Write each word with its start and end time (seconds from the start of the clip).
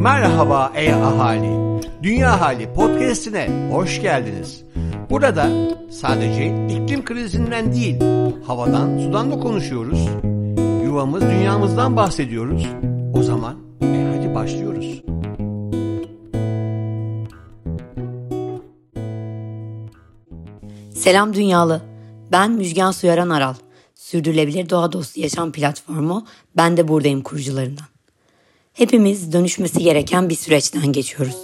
Merhaba 0.00 0.72
ey 0.74 0.92
ahali. 0.94 1.82
Dünya 2.02 2.40
Hali 2.40 2.72
podcast'ine 2.72 3.68
hoş 3.72 4.02
geldiniz. 4.02 4.64
Burada 5.10 5.48
sadece 5.90 6.66
iklim 6.68 7.04
krizinden 7.04 7.72
değil, 7.72 7.96
havadan, 8.46 8.98
sudan 8.98 9.30
da 9.30 9.40
konuşuyoruz. 9.40 10.08
Yuvamız, 10.84 11.22
dünyamızdan 11.22 11.96
bahsediyoruz. 11.96 12.66
O 13.14 13.22
zaman 13.22 13.56
e 13.82 14.16
hadi 14.16 14.34
başlıyoruz. 14.34 15.02
Selam 20.94 21.34
Dünyalı. 21.34 21.82
Ben 22.32 22.50
Müjgan 22.50 22.90
Suyaran 22.90 23.30
Aral. 23.30 23.54
Sürdürülebilir 23.94 24.70
Doğa 24.70 24.92
Dostu 24.92 25.20
Yaşam 25.20 25.52
Platformu 25.52 26.26
Ben 26.56 26.76
de 26.76 26.88
Buradayım 26.88 27.22
kurucularından. 27.22 27.95
Hepimiz 28.76 29.32
dönüşmesi 29.32 29.78
gereken 29.78 30.28
bir 30.28 30.34
süreçten 30.34 30.92
geçiyoruz. 30.92 31.36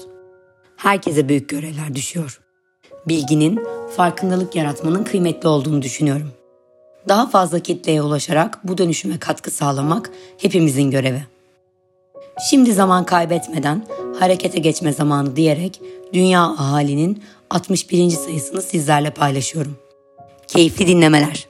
Herkese 0.76 1.28
büyük 1.28 1.48
görevler 1.48 1.94
düşüyor. 1.94 2.40
Bilginin, 3.08 3.60
farkındalık 3.96 4.56
yaratmanın 4.56 5.04
kıymetli 5.04 5.48
olduğunu 5.48 5.82
düşünüyorum. 5.82 6.30
Daha 7.08 7.28
fazla 7.28 7.58
kitleye 7.58 8.02
ulaşarak 8.02 8.58
bu 8.64 8.78
dönüşüme 8.78 9.18
katkı 9.18 9.50
sağlamak 9.50 10.10
hepimizin 10.38 10.90
görevi. 10.90 11.22
Şimdi 12.50 12.72
zaman 12.72 13.06
kaybetmeden 13.06 13.86
harekete 14.18 14.58
geçme 14.58 14.92
zamanı 14.92 15.36
diyerek 15.36 15.80
dünya 16.12 16.42
ahalinin 16.42 17.22
61. 17.50 18.10
sayısını 18.10 18.62
sizlerle 18.62 19.10
paylaşıyorum. 19.10 19.76
Keyifli 20.46 20.86
dinlemeler. 20.86 21.48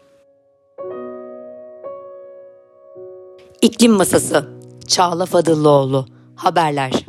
İklim 3.63 3.93
Masası 3.93 4.62
Çağla 4.87 5.27
Fadıllıoğlu 5.27 6.07
Haberler 6.37 7.07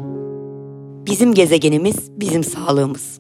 Bizim 1.06 1.34
gezegenimiz 1.34 2.12
bizim 2.12 2.44
sağlığımız. 2.44 3.20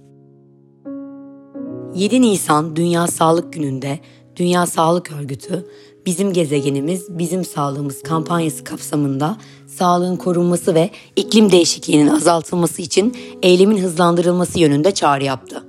7 1.95 2.21
Nisan 2.21 2.75
Dünya 2.75 3.07
Sağlık 3.07 3.53
Günü'nde 3.53 3.99
Dünya 4.35 4.65
Sağlık 4.65 5.11
Örgütü 5.11 5.67
Bizim 6.05 6.33
Gezegenimiz 6.33 7.07
Bizim 7.09 7.45
Sağlığımız 7.45 8.03
kampanyası 8.03 8.63
kapsamında 8.63 9.37
sağlığın 9.67 10.15
korunması 10.15 10.75
ve 10.75 10.89
iklim 11.15 11.51
değişikliğinin 11.51 12.07
azaltılması 12.07 12.81
için 12.81 13.17
eylemin 13.41 13.77
hızlandırılması 13.77 14.59
yönünde 14.59 14.91
çağrı 14.91 15.23
yaptı. 15.23 15.63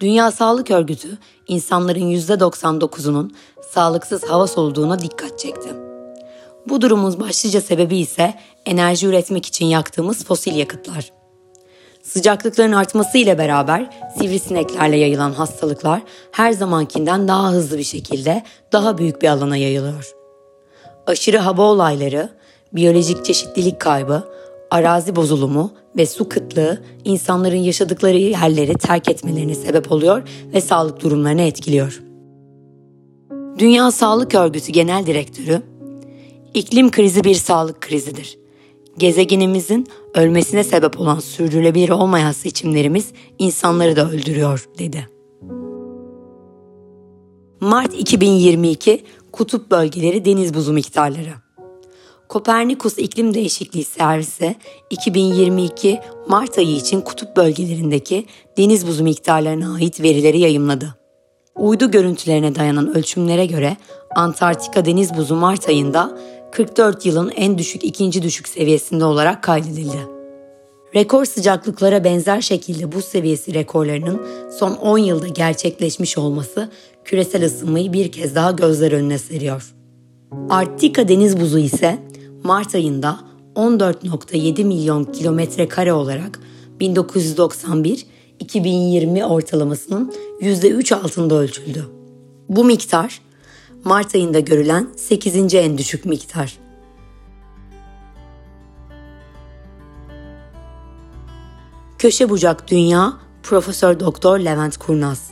Dünya 0.00 0.30
Sağlık 0.30 0.70
Örgütü 0.70 1.18
insanların 1.48 2.10
%99'unun 2.10 3.30
sağlıksız 3.70 4.24
hava 4.24 4.46
soluduğuna 4.46 4.98
dikkat 4.98 5.38
çekti. 5.38 5.89
Bu 6.68 6.80
durumun 6.80 7.20
başlıca 7.20 7.60
sebebi 7.60 7.96
ise 7.96 8.34
enerji 8.66 9.06
üretmek 9.06 9.46
için 9.46 9.66
yaktığımız 9.66 10.24
fosil 10.24 10.56
yakıtlar. 10.56 11.12
Sıcaklıkların 12.02 12.72
artması 12.72 13.18
ile 13.18 13.38
beraber 13.38 13.90
sivrisineklerle 14.18 14.96
yayılan 14.96 15.32
hastalıklar 15.32 16.02
her 16.32 16.52
zamankinden 16.52 17.28
daha 17.28 17.50
hızlı 17.50 17.78
bir 17.78 17.82
şekilde 17.82 18.42
daha 18.72 18.98
büyük 18.98 19.22
bir 19.22 19.28
alana 19.28 19.56
yayılıyor. 19.56 20.14
Aşırı 21.06 21.38
hava 21.38 21.62
olayları, 21.62 22.30
biyolojik 22.72 23.24
çeşitlilik 23.24 23.80
kaybı, 23.80 24.24
arazi 24.70 25.16
bozulumu 25.16 25.72
ve 25.96 26.06
su 26.06 26.28
kıtlığı 26.28 26.82
insanların 27.04 27.56
yaşadıkları 27.56 28.16
yerleri 28.16 28.74
terk 28.74 29.08
etmelerine 29.08 29.54
sebep 29.54 29.92
oluyor 29.92 30.28
ve 30.54 30.60
sağlık 30.60 31.02
durumlarını 31.02 31.42
etkiliyor. 31.42 32.02
Dünya 33.58 33.90
Sağlık 33.90 34.34
Örgütü 34.34 34.72
Genel 34.72 35.06
Direktörü, 35.06 35.62
iklim 36.54 36.90
krizi 36.90 37.24
bir 37.24 37.34
sağlık 37.34 37.80
krizidir. 37.80 38.38
Gezegenimizin 38.98 39.86
ölmesine 40.14 40.64
sebep 40.64 41.00
olan 41.00 41.18
sürdürülebilir 41.18 41.88
olmayan 41.88 42.32
seçimlerimiz 42.32 43.08
insanları 43.38 43.96
da 43.96 44.10
öldürüyor, 44.10 44.68
dedi. 44.78 45.08
Mart 47.60 47.94
2022 47.94 49.04
Kutup 49.32 49.70
Bölgeleri 49.70 50.24
Deniz 50.24 50.54
Buzu 50.54 50.72
Miktarları 50.72 51.50
Kopernikus 52.30 52.98
İklim 52.98 53.34
Değişikliği 53.34 53.84
Servisi 53.84 54.56
2022 54.90 56.00
Mart 56.28 56.58
ayı 56.58 56.76
için 56.76 57.00
kutup 57.00 57.36
bölgelerindeki 57.36 58.26
deniz 58.58 58.86
buzu 58.86 59.04
miktarlarına 59.04 59.74
ait 59.74 60.02
verileri 60.02 60.38
yayımladı. 60.38 60.94
Uydu 61.56 61.90
görüntülerine 61.90 62.54
dayanan 62.54 62.96
ölçümlere 62.96 63.46
göre 63.46 63.76
Antarktika 64.16 64.84
deniz 64.84 65.16
buzu 65.16 65.36
Mart 65.36 65.68
ayında 65.68 66.18
44 66.52 67.06
yılın 67.06 67.32
en 67.36 67.58
düşük 67.58 67.84
ikinci 67.84 68.22
düşük 68.22 68.48
seviyesinde 68.48 69.04
olarak 69.04 69.42
kaydedildi. 69.42 70.20
Rekor 70.94 71.24
sıcaklıklara 71.24 72.04
benzer 72.04 72.40
şekilde 72.40 72.92
buz 72.92 73.04
seviyesi 73.04 73.54
rekorlarının 73.54 74.22
son 74.58 74.72
10 74.72 74.98
yılda 74.98 75.28
gerçekleşmiş 75.28 76.18
olması 76.18 76.70
küresel 77.04 77.44
ısınmayı 77.44 77.92
bir 77.92 78.12
kez 78.12 78.34
daha 78.34 78.50
gözler 78.50 78.92
önüne 78.92 79.18
seriyor. 79.18 79.74
Arktika 80.50 81.08
deniz 81.08 81.40
buzu 81.40 81.58
ise 81.58 81.98
Mart 82.44 82.74
ayında 82.74 83.20
14.7 83.54 84.64
milyon 84.64 85.04
kilometre 85.04 85.68
kare 85.68 85.92
olarak 85.92 86.40
1991-2020 86.80 89.24
ortalamasının 89.24 90.12
%3 90.40 90.94
altında 90.94 91.34
ölçüldü. 91.34 91.86
Bu 92.48 92.64
miktar 92.64 93.20
Mart 93.84 94.14
ayında 94.14 94.40
görülen 94.40 94.88
8. 94.96 95.54
en 95.54 95.78
düşük 95.78 96.04
miktar. 96.04 96.58
Köşe 101.98 102.30
bucak 102.30 102.70
dünya 102.70 103.12
Profesör 103.42 104.00
Doktor 104.00 104.38
Levent 104.38 104.76
Kurnaz. 104.76 105.30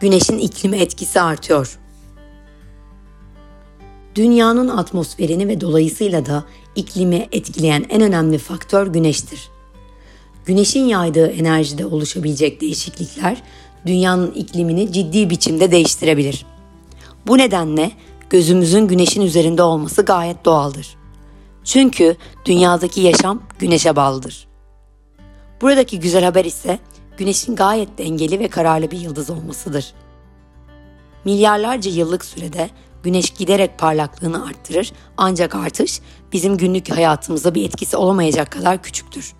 Güneşin 0.00 0.38
iklimi 0.38 0.76
etkisi 0.76 1.20
artıyor. 1.20 1.78
Dünyanın 4.14 4.68
atmosferini 4.68 5.48
ve 5.48 5.60
dolayısıyla 5.60 6.26
da 6.26 6.44
iklimi 6.76 7.28
etkileyen 7.32 7.86
en 7.88 8.00
önemli 8.02 8.38
faktör 8.38 8.86
güneştir. 8.86 9.48
Güneşin 10.46 10.84
yaydığı 10.84 11.26
enerjide 11.26 11.86
oluşabilecek 11.86 12.60
değişiklikler 12.60 13.42
dünyanın 13.86 14.30
iklimini 14.30 14.92
ciddi 14.92 15.30
biçimde 15.30 15.70
değiştirebilir. 15.70 16.55
Bu 17.26 17.38
nedenle 17.38 17.92
gözümüzün 18.30 18.86
güneşin 18.86 19.20
üzerinde 19.20 19.62
olması 19.62 20.02
gayet 20.02 20.44
doğaldır. 20.44 20.96
Çünkü 21.64 22.16
dünyadaki 22.44 23.00
yaşam 23.00 23.42
güneşe 23.58 23.96
bağlıdır. 23.96 24.48
Buradaki 25.60 26.00
güzel 26.00 26.24
haber 26.24 26.44
ise 26.44 26.78
güneşin 27.16 27.56
gayet 27.56 27.98
dengeli 27.98 28.40
ve 28.40 28.48
kararlı 28.48 28.90
bir 28.90 29.00
yıldız 29.00 29.30
olmasıdır. 29.30 29.94
Milyarlarca 31.24 31.90
yıllık 31.90 32.24
sürede 32.24 32.70
güneş 33.02 33.30
giderek 33.30 33.78
parlaklığını 33.78 34.46
arttırır 34.46 34.92
ancak 35.16 35.54
artış 35.54 36.00
bizim 36.32 36.56
günlük 36.56 36.90
hayatımıza 36.90 37.54
bir 37.54 37.64
etkisi 37.64 37.96
olamayacak 37.96 38.50
kadar 38.50 38.82
küçüktür. 38.82 39.34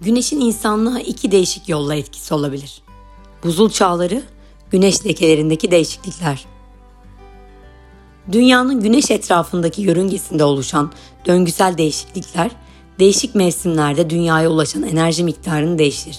Güneşin 0.00 0.40
insanlığa 0.40 1.00
iki 1.00 1.30
değişik 1.30 1.68
yolla 1.68 1.94
etkisi 1.94 2.34
olabilir. 2.34 2.82
Buzul 3.42 3.70
çağları, 3.70 4.22
güneş 4.70 5.06
lekelerindeki 5.06 5.70
değişiklikler. 5.70 6.46
Dünyanın 8.32 8.80
güneş 8.80 9.10
etrafındaki 9.10 9.82
yörüngesinde 9.82 10.44
oluşan 10.44 10.92
döngüsel 11.26 11.78
değişiklikler, 11.78 12.50
değişik 12.98 13.34
mevsimlerde 13.34 14.10
dünyaya 14.10 14.50
ulaşan 14.50 14.82
enerji 14.82 15.24
miktarını 15.24 15.78
değişir. 15.78 16.18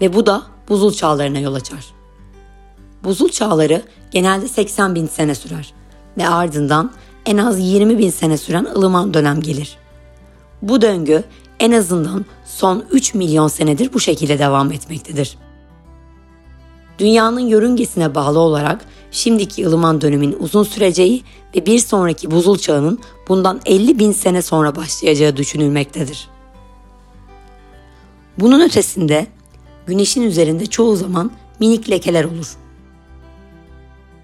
Ve 0.00 0.12
bu 0.12 0.26
da 0.26 0.42
buzul 0.68 0.92
çağlarına 0.92 1.38
yol 1.38 1.54
açar. 1.54 1.84
Buzul 3.04 3.28
çağları 3.28 3.82
genelde 4.10 4.48
80 4.48 4.94
bin 4.94 5.06
sene 5.06 5.34
sürer 5.34 5.74
ve 6.18 6.28
ardından 6.28 6.92
en 7.26 7.36
az 7.36 7.60
20 7.60 7.98
bin 7.98 8.10
sene 8.10 8.36
süren 8.38 8.64
ılıman 8.64 9.14
dönem 9.14 9.40
gelir. 9.40 9.76
Bu 10.62 10.82
döngü 10.82 11.24
en 11.60 11.72
azından 11.72 12.24
son 12.44 12.84
3 12.90 13.14
milyon 13.14 13.48
senedir 13.48 13.92
bu 13.92 14.00
şekilde 14.00 14.38
devam 14.38 14.72
etmektedir. 14.72 15.38
Dünyanın 17.02 17.40
yörüngesine 17.40 18.14
bağlı 18.14 18.38
olarak 18.38 18.84
şimdiki 19.10 19.66
ılıman 19.66 20.00
dönemin 20.00 20.36
uzun 20.40 20.62
süreceği 20.62 21.22
ve 21.56 21.66
bir 21.66 21.78
sonraki 21.78 22.30
buzul 22.30 22.58
çağının 22.58 22.98
bundan 23.28 23.60
50 23.66 23.98
bin 23.98 24.12
sene 24.12 24.42
sonra 24.42 24.76
başlayacağı 24.76 25.36
düşünülmektedir. 25.36 26.28
Bunun 28.38 28.60
ötesinde 28.60 29.26
güneşin 29.86 30.22
üzerinde 30.22 30.66
çoğu 30.66 30.96
zaman 30.96 31.30
minik 31.60 31.90
lekeler 31.90 32.24
olur. 32.24 32.56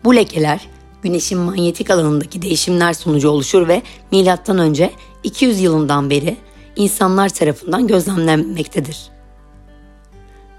Bu 0.05 0.17
lekeler 0.17 0.69
güneşin 1.03 1.39
manyetik 1.39 1.91
alanındaki 1.91 2.43
değişimler 2.43 2.93
sonucu 2.93 3.29
oluşur 3.29 3.69
ve 3.69 3.83
M.Ö. 4.13 4.89
200 5.25 5.61
yılından 5.61 6.11
beri 6.11 6.37
insanlar 6.77 7.29
tarafından 7.29 7.87
gözlemlenmektedir. 7.87 9.18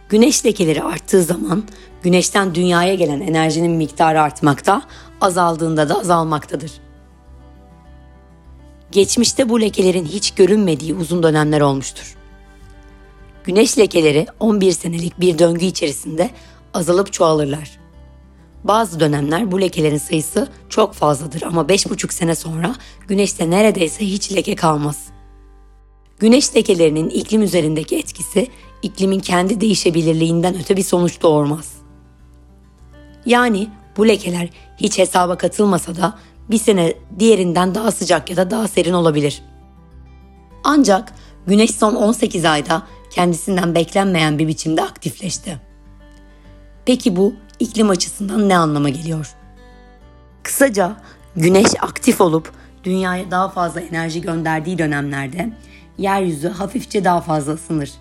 Güneş 0.10 0.46
lekeleri 0.46 0.84
arttığı 0.84 1.24
zaman 1.24 1.64
güneşten 2.04 2.56
dünyaya 2.56 2.96
gelen 2.96 3.20
enerjinin 3.20 3.72
miktarı 3.72 4.22
artmakta, 4.22 4.82
azaldığında 5.22 5.90
da 5.90 6.00
azalmaktadır. 6.00 6.72
Geçmişte 8.92 9.50
bu 9.50 9.62
lekelerin 9.62 10.06
hiç 10.06 10.32
görünmediği 10.32 10.94
uzun 10.94 11.24
dönemler 11.24 11.62
olmuştur. 11.62 12.16
Güneş 13.44 13.78
lekeleri 13.78 14.28
11 14.40 14.72
senelik 14.72 15.20
bir 15.20 15.40
döngü 15.40 15.66
içerisinde 15.66 16.30
azalıp 16.74 17.14
çoğalırlar. 17.14 17.80
Bazı 18.64 19.00
dönemler 19.00 19.52
bu 19.52 19.62
lekelerin 19.62 19.98
sayısı 19.98 20.48
çok 20.70 20.94
fazladır 20.94 21.42
ama 21.42 21.62
5,5 21.62 22.14
sene 22.14 22.36
sonra 22.36 22.76
güneşte 23.08 23.50
neredeyse 23.50 24.06
hiç 24.06 24.36
leke 24.36 24.56
kalmaz. 24.56 25.08
Güneş 26.20 26.56
lekelerinin 26.56 27.10
iklim 27.10 27.42
üzerindeki 27.42 27.98
etkisi 27.98 28.48
iklimin 28.81 29.20
kendi 29.20 29.62
değişebilirliğinden 29.62 30.56
öte 30.60 30.78
bir 30.78 30.84
sonuç 30.84 31.22
doğurmaz. 31.22 31.74
Yani 33.26 33.70
bu 33.98 34.08
lekeler 34.08 34.50
hiç 34.78 34.98
hesaba 34.98 35.38
katılmasa 35.38 35.96
da 35.96 36.18
bir 36.50 36.58
sene 36.58 36.94
diğerinden 37.20 37.76
daha 37.76 37.92
sıcak 37.92 38.30
ya 38.30 38.38
da 38.38 38.52
daha 38.52 38.68
serin 38.68 38.94
olabilir. 38.94 39.42
Ancak 40.64 41.14
güneş 41.48 41.72
son 41.72 41.96
18 41.96 42.46
ayda 42.46 42.84
kendisinden 43.12 43.76
beklenmeyen 43.76 44.40
bir 44.40 44.48
biçimde 44.48 44.82
aktifleşti. 44.82 45.60
Peki 46.86 47.16
bu 47.16 47.34
iklim 47.60 47.90
açısından 47.90 48.50
ne 48.50 48.58
anlama 48.58 48.90
geliyor? 48.90 49.36
Kısaca 50.44 50.96
güneş 51.36 51.68
aktif 51.82 52.22
olup 52.22 52.52
dünyaya 52.84 53.32
daha 53.32 53.50
fazla 53.50 53.82
enerji 53.82 54.22
gönderdiği 54.22 54.78
dönemlerde 54.78 55.54
yeryüzü 55.98 56.50
hafifçe 56.50 57.04
daha 57.04 57.22
fazla 57.22 57.54
ısınır. 57.54 57.92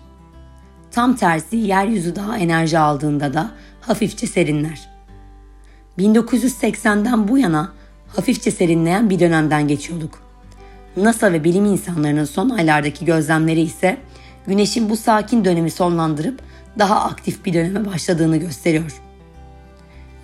Tam 0.91 1.15
tersi 1.15 1.55
yeryüzü 1.55 2.15
daha 2.15 2.37
enerji 2.37 2.79
aldığında 2.79 3.33
da 3.33 3.51
hafifçe 3.81 4.27
serinler. 4.27 4.89
1980'den 5.99 7.27
bu 7.27 7.37
yana 7.37 7.73
hafifçe 8.07 8.51
serinleyen 8.51 9.09
bir 9.09 9.19
dönemden 9.19 9.67
geçiyorduk. 9.67 10.19
NASA 10.97 11.33
ve 11.33 11.43
bilim 11.43 11.65
insanlarının 11.65 12.25
son 12.25 12.49
aylardaki 12.49 13.05
gözlemleri 13.05 13.61
ise 13.61 13.97
Güneş'in 14.47 14.89
bu 14.89 14.97
sakin 14.97 15.45
dönemi 15.45 15.71
sonlandırıp 15.71 16.41
daha 16.79 17.05
aktif 17.05 17.45
bir 17.45 17.53
döneme 17.53 17.85
başladığını 17.85 18.37
gösteriyor. 18.37 19.01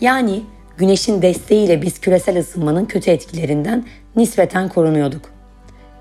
Yani 0.02 0.44
Güneş'in 0.78 1.22
desteğiyle 1.22 1.82
biz 1.82 2.00
küresel 2.00 2.40
ısınmanın 2.40 2.86
kötü 2.86 3.12
etkilerinden 3.12 3.86
nispeten 4.16 4.70
korunuyorduk. 4.70 5.22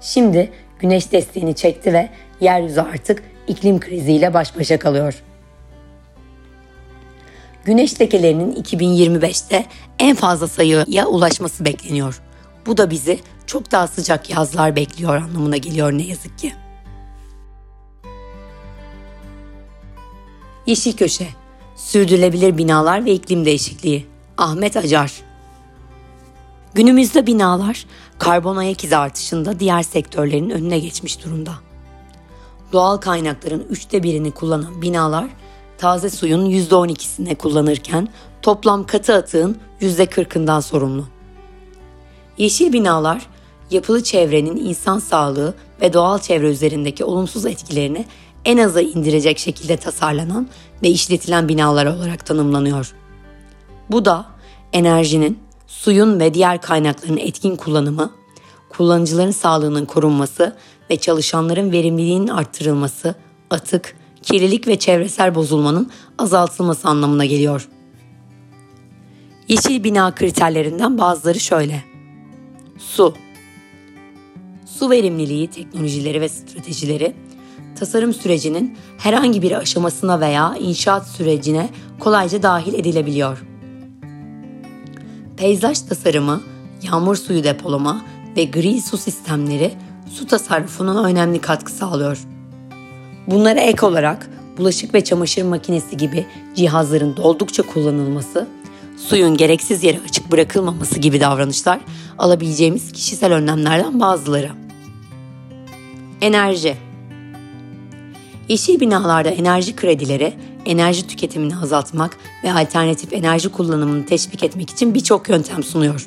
Şimdi 0.01 0.51
Güneş 0.79 1.13
desteğini 1.13 1.55
çekti 1.55 1.93
ve 1.93 2.09
yeryüzü 2.41 2.81
artık 2.81 3.23
iklim 3.49 3.81
kriziyle 3.81 4.35
baş 4.35 4.59
başa 4.59 4.79
kalıyor. 4.79 5.23
Güneş 7.65 8.01
lekelerinin 8.01 8.63
2025'te 8.63 9.67
en 9.99 10.17
fazla 10.17 10.49
sayıya 10.49 11.07
ulaşması 11.07 11.65
bekleniyor. 11.65 12.23
Bu 12.67 12.77
da 12.77 12.91
bizi 12.91 13.21
çok 13.47 13.73
daha 13.73 13.87
sıcak 13.87 14.31
yazlar 14.31 14.77
bekliyor 14.77 15.17
anlamına 15.17 15.57
geliyor 15.57 15.93
ne 15.93 16.03
yazık 16.03 16.39
ki. 16.39 16.53
Yeşil 20.67 20.97
Köşe 20.97 21.29
Sürdürülebilir 21.77 22.59
Binalar 22.59 23.05
ve 23.05 23.13
İklim 23.13 23.45
Değişikliği 23.45 24.07
Ahmet 24.39 24.77
Acar 24.77 25.13
Günümüzde 26.75 27.27
binalar 27.27 27.87
karbon 28.19 28.57
ayak 28.57 28.85
izi 28.85 28.97
artışında 28.97 29.61
diğer 29.61 29.83
sektörlerin 29.83 30.51
önüne 30.51 30.79
geçmiş 30.79 31.25
durumda. 31.25 31.53
Doğal 32.75 32.97
kaynakların 32.97 33.67
üçte 33.71 34.03
birini 34.03 34.31
kullanan 34.31 34.83
binalar 34.83 35.29
taze 35.79 36.11
suyun 36.11 36.51
%12'sine 36.51 37.35
kullanırken 37.35 38.09
toplam 38.43 38.87
katı 38.87 39.15
atığın 39.15 39.59
%40'ından 39.81 40.63
sorumlu. 40.63 41.05
Yeşil 42.39 42.73
binalar 42.73 43.27
yapılı 43.71 44.03
çevrenin 44.03 44.57
insan 44.57 44.99
sağlığı 44.99 45.55
ve 45.81 45.93
doğal 45.93 46.19
çevre 46.19 46.51
üzerindeki 46.51 47.05
olumsuz 47.05 47.47
etkilerini 47.47 48.05
en 48.45 48.59
aza 48.59 48.81
indirecek 48.81 49.39
şekilde 49.39 49.77
tasarlanan 49.77 50.49
ve 50.83 50.89
işletilen 50.89 51.49
binalar 51.49 51.87
olarak 51.87 52.27
tanımlanıyor. 52.27 52.95
Bu 53.91 54.05
da 54.05 54.27
enerjinin, 54.73 55.39
suyun 55.67 56.21
ve 56.21 56.35
diğer 56.35 56.61
kaynakların 56.61 57.17
etkin 57.17 57.57
kullanımı, 57.57 58.11
kullanıcıların 58.69 59.31
sağlığının 59.31 59.85
korunması 59.85 60.57
ve 60.91 60.97
çalışanların 60.97 61.73
verimliliğinin 61.73 62.29
arttırılması, 62.29 63.15
atık, 63.51 63.97
kirlilik 64.23 64.69
ve 64.69 64.79
çevresel 64.79 65.35
bozulmanın 65.35 65.91
azaltılması 66.19 66.89
anlamına 66.89 67.25
geliyor. 67.25 67.69
Yeşil 69.49 69.85
bina 69.85 70.15
kriterlerinden 70.15 70.99
bazıları 70.99 71.41
şöyle. 71.41 71.85
Su. 72.79 73.15
Su 74.67 74.91
verimliliği 74.91 75.51
teknolojileri 75.51 76.21
ve 76.21 76.29
stratejileri 76.29 77.15
tasarım 77.79 78.15
sürecinin 78.15 78.77
herhangi 78.99 79.43
bir 79.43 79.53
aşamasına 79.53 80.21
veya 80.21 80.57
inşaat 80.61 81.09
sürecine 81.09 81.69
kolayca 82.01 82.43
dahil 82.43 82.75
edilebiliyor. 82.75 83.45
Peyzaj 85.37 85.81
tasarımı, 85.81 86.41
yağmur 86.83 87.17
suyu 87.17 87.45
depolama 87.45 88.05
ve 88.37 88.45
gri 88.45 88.83
su 88.83 88.97
sistemleri 88.97 89.73
su 90.13 90.27
tasarrufuna 90.27 91.05
önemli 91.05 91.41
katkı 91.41 91.73
sağlıyor. 91.73 92.19
Bunlara 93.27 93.61
ek 93.61 93.87
olarak 93.87 94.31
bulaşık 94.59 94.95
ve 94.95 95.05
çamaşır 95.05 95.43
makinesi 95.43 95.97
gibi 95.97 96.27
cihazların 96.55 97.17
oldukça 97.17 97.63
kullanılması, 97.63 98.47
suyun 98.97 99.37
gereksiz 99.37 99.85
yere 99.85 100.01
açık 100.09 100.33
bırakılmaması 100.33 100.99
gibi 100.99 101.21
davranışlar 101.21 101.81
alabileceğimiz 102.19 102.93
kişisel 102.93 103.33
önlemlerden 103.33 104.01
bazıları. 104.01 104.51
Enerji 106.21 106.77
Yeşil 108.49 108.81
binalarda 108.81 109.29
enerji 109.29 109.77
kredileri, 109.77 110.35
enerji 110.67 111.07
tüketimini 111.07 111.57
azaltmak 111.57 112.17
ve 112.45 112.53
alternatif 112.53 113.13
enerji 113.13 113.49
kullanımını 113.49 114.07
teşvik 114.07 114.43
etmek 114.43 114.71
için 114.71 114.95
birçok 114.95 115.29
yöntem 115.29 115.63
sunuyor. 115.63 116.07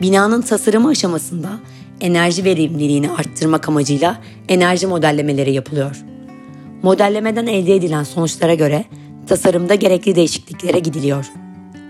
Binanın 0.00 0.42
tasarımı 0.42 0.88
aşamasında 0.88 1.48
enerji 2.02 2.44
verimliliğini 2.44 3.10
arttırmak 3.10 3.68
amacıyla 3.68 4.18
enerji 4.48 4.86
modellemeleri 4.86 5.52
yapılıyor. 5.52 6.04
Modellemeden 6.82 7.46
elde 7.46 7.74
edilen 7.74 8.04
sonuçlara 8.04 8.54
göre 8.54 8.84
tasarımda 9.26 9.74
gerekli 9.74 10.14
değişikliklere 10.14 10.78
gidiliyor. 10.78 11.26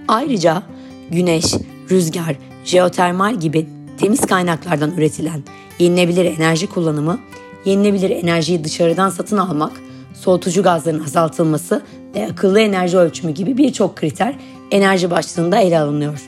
Ayrıca 0.09 0.62
güneş, 1.11 1.55
rüzgar, 1.91 2.37
jeotermal 2.64 3.35
gibi 3.35 3.67
temiz 3.99 4.20
kaynaklardan 4.20 4.91
üretilen 4.91 5.43
yenilebilir 5.79 6.25
enerji 6.25 6.67
kullanımı, 6.67 7.20
yenilebilir 7.64 8.11
enerjiyi 8.11 8.64
dışarıdan 8.64 9.11
satın 9.11 9.37
almak, 9.37 9.73
soğutucu 10.14 10.62
gazların 10.62 11.04
azaltılması 11.04 11.83
ve 12.14 12.26
akıllı 12.26 12.61
enerji 12.61 12.99
ölçümü 12.99 13.33
gibi 13.33 13.57
birçok 13.57 13.97
kriter 13.97 14.35
enerji 14.71 15.11
başlığında 15.11 15.59
ele 15.59 15.78
alınıyor. 15.78 16.23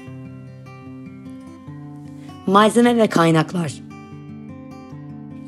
Malzeme 2.47 2.97
ve 2.97 3.07
kaynaklar 3.07 3.73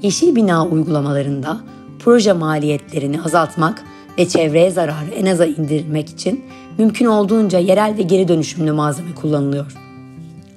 Yeşil 0.02 0.36
bina 0.36 0.66
uygulamalarında 0.66 1.60
proje 1.98 2.32
maliyetlerini 2.32 3.22
azaltmak 3.22 3.84
ve 4.18 4.28
çevreye 4.28 4.70
zararı 4.70 5.10
en 5.16 5.26
aza 5.26 5.46
indirmek 5.46 6.08
için 6.08 6.44
mümkün 6.78 7.06
olduğunca 7.06 7.58
yerel 7.58 7.96
ve 7.98 8.02
geri 8.02 8.28
dönüşümlü 8.28 8.72
malzeme 8.72 9.14
kullanılıyor. 9.14 9.76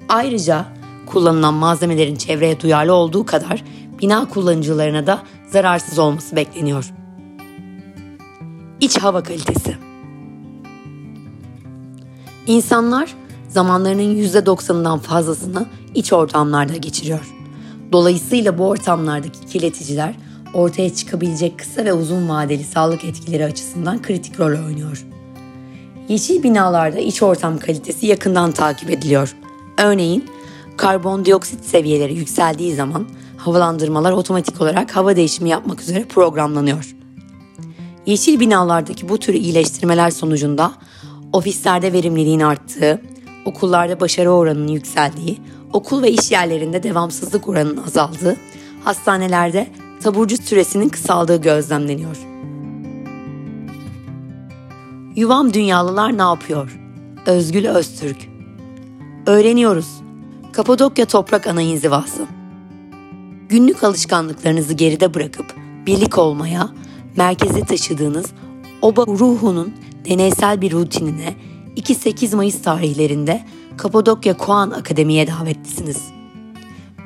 Ayrıca 0.08 0.64
kullanılan 1.06 1.54
malzemelerin 1.54 2.16
çevreye 2.16 2.60
duyarlı 2.60 2.92
olduğu 2.92 3.26
kadar 3.26 3.64
bina 4.02 4.28
kullanıcılarına 4.28 5.06
da 5.06 5.22
zararsız 5.48 5.98
olması 5.98 6.36
bekleniyor. 6.36 6.92
İç 8.80 8.98
hava 8.98 9.22
kalitesi 9.22 9.76
İnsanlar 12.46 13.14
zamanlarının 13.50 14.16
%90'ından 14.16 14.98
fazlasını 14.98 15.66
iç 15.94 16.12
ortamlarda 16.12 16.76
geçiriyor. 16.76 17.34
Dolayısıyla 17.92 18.58
bu 18.58 18.68
ortamlardaki 18.68 19.46
kirleticiler 19.46 20.14
ortaya 20.54 20.94
çıkabilecek 20.94 21.58
kısa 21.58 21.84
ve 21.84 21.92
uzun 21.92 22.28
vadeli 22.28 22.64
sağlık 22.64 23.04
etkileri 23.04 23.44
açısından 23.44 24.02
kritik 24.02 24.40
rol 24.40 24.66
oynuyor. 24.66 25.06
Yeşil 26.08 26.42
binalarda 26.42 26.98
iç 26.98 27.22
ortam 27.22 27.58
kalitesi 27.58 28.06
yakından 28.06 28.52
takip 28.52 28.90
ediliyor. 28.90 29.36
Örneğin 29.78 30.24
karbondioksit 30.76 31.64
seviyeleri 31.64 32.14
yükseldiği 32.14 32.74
zaman 32.74 33.06
havalandırmalar 33.36 34.12
otomatik 34.12 34.60
olarak 34.60 34.96
hava 34.96 35.16
değişimi 35.16 35.48
yapmak 35.48 35.80
üzere 35.80 36.04
programlanıyor. 36.04 36.94
Yeşil 38.06 38.40
binalardaki 38.40 39.08
bu 39.08 39.18
tür 39.18 39.34
iyileştirmeler 39.34 40.10
sonucunda 40.10 40.72
ofislerde 41.32 41.92
verimliliğin 41.92 42.40
arttığı, 42.40 43.00
okullarda 43.44 44.00
başarı 44.00 44.30
oranının 44.30 44.68
yükseldiği, 44.68 45.38
okul 45.72 46.02
ve 46.02 46.10
iş 46.10 46.30
yerlerinde 46.30 46.82
devamsızlık 46.82 47.48
oranının 47.48 47.82
azaldığı, 47.86 48.36
hastanelerde 48.84 49.66
taburcu 50.02 50.36
süresinin 50.36 50.88
kısaldığı 50.88 51.42
gözlemleniyor. 51.42 52.16
Yuvam 55.16 55.54
dünyalılar 55.54 56.18
ne 56.18 56.22
yapıyor? 56.22 56.80
Özgül 57.26 57.66
Öztürk 57.66 58.28
Öğreniyoruz. 59.26 59.86
Kapadokya 60.52 61.06
Toprak 61.06 61.46
Ana 61.46 61.62
İnzivası 61.62 62.26
Günlük 63.48 63.84
alışkanlıklarınızı 63.84 64.74
geride 64.74 65.14
bırakıp 65.14 65.54
birlik 65.86 66.18
olmaya, 66.18 66.68
merkeze 67.16 67.60
taşıdığınız 67.60 68.26
oba 68.82 69.06
ruhunun 69.06 69.74
deneysel 70.08 70.60
bir 70.60 70.72
rutinine 70.72 71.34
2-8 71.76 72.36
Mayıs 72.36 72.62
tarihlerinde 72.62 73.44
Kapadokya 73.76 74.36
Koan 74.36 74.70
Akademi'ye 74.70 75.26
davetlisiniz. 75.26 75.98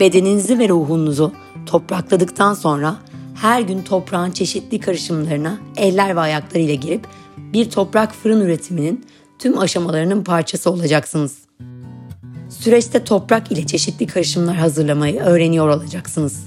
Bedeninizi 0.01 0.59
ve 0.59 0.69
ruhunuzu 0.69 1.33
toprakladıktan 1.67 2.55
sonra 2.55 2.97
her 3.35 3.61
gün 3.61 3.83
toprağın 3.83 4.31
çeşitli 4.31 4.81
karışımlarına 4.81 5.59
eller 5.77 6.17
ve 6.17 6.21
ayaklarıyla 6.21 6.75
girip 6.75 7.07
bir 7.37 7.71
toprak 7.71 8.15
fırın 8.15 8.41
üretiminin 8.41 9.07
tüm 9.39 9.59
aşamalarının 9.59 10.25
parçası 10.25 10.71
olacaksınız. 10.71 11.39
Süreçte 12.49 13.05
toprak 13.05 13.53
ile 13.53 13.67
çeşitli 13.67 14.07
karışımlar 14.07 14.57
hazırlamayı 14.57 15.21
öğreniyor 15.21 15.69
olacaksınız. 15.69 16.47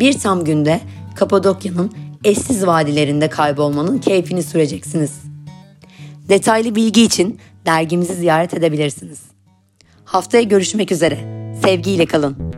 Bir 0.00 0.18
tam 0.18 0.44
günde 0.44 0.80
Kapadokya'nın 1.16 1.92
eşsiz 2.24 2.66
vadilerinde 2.66 3.28
kaybolmanın 3.28 3.98
keyfini 3.98 4.42
süreceksiniz. 4.42 5.27
Detaylı 6.28 6.74
bilgi 6.74 7.02
için 7.02 7.40
dergimizi 7.66 8.14
ziyaret 8.14 8.54
edebilirsiniz. 8.54 9.20
Haftaya 10.04 10.42
görüşmek 10.42 10.92
üzere. 10.92 11.18
Sevgiyle 11.64 12.06
kalın. 12.06 12.57